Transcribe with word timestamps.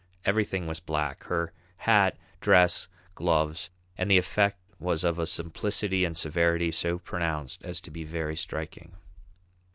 Everything 0.25 0.65
was 0.65 0.79
black 0.79 1.23
hat, 1.77 2.17
dress, 2.39 2.87
gloves 3.13 3.69
and 3.95 4.09
the 4.09 4.17
effect 4.17 4.57
was 4.79 5.03
of 5.03 5.19
a 5.19 5.27
simplicity 5.27 6.05
and 6.05 6.17
severity 6.17 6.71
so 6.71 6.97
pronounced 6.97 7.61
as 7.63 7.79
to 7.81 7.91
be 7.91 8.03
very 8.03 8.35
striking. 8.35 8.93